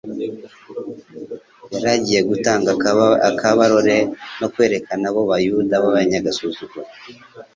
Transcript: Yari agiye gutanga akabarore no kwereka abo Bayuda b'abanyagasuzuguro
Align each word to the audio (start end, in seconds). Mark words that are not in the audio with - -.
Yari 1.73 1.87
agiye 1.95 2.21
gutanga 2.29 2.69
akabarore 3.29 3.97
no 4.39 4.47
kwereka 4.53 4.91
abo 5.09 5.21
Bayuda 5.29 5.75
b'abanyagasuzuguro 5.83 6.87